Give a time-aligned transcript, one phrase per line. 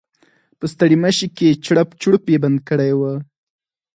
[0.57, 3.01] په ستړيمشې کې چړپ چړوپ یې بند کړی و.